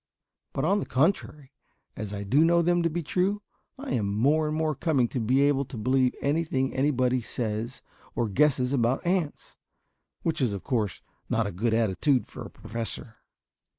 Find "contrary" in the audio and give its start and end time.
0.87-1.51